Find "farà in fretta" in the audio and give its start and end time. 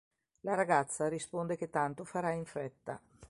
2.05-2.99